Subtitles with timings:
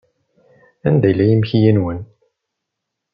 [0.87, 1.99] Anda yella yimekli-nwen?